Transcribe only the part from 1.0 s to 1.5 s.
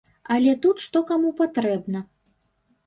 каму